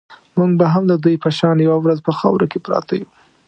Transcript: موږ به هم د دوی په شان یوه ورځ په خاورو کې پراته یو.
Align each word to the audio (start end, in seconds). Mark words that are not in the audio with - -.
موږ 0.37 0.51
به 0.59 0.65
هم 0.73 0.83
د 0.87 0.93
دوی 1.03 1.15
په 1.23 1.29
شان 1.37 1.55
یوه 1.67 1.77
ورځ 1.81 1.99
په 2.07 2.11
خاورو 2.17 2.49
کې 2.51 2.59
پراته 2.65 2.93
یو. 2.99 3.07